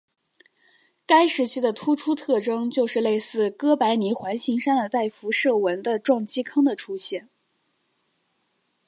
[1.05, 7.29] 该时期的突出特征就是类似哥白尼环形山的带辐射纹的撞击坑的出现。